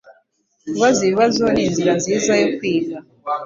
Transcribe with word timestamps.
Kubaza 0.71 0.99
ibibazo 1.07 1.41
ninzira 1.53 1.91
nziza 1.99 2.31
yo 2.41 2.47
kwiga. 2.55 2.95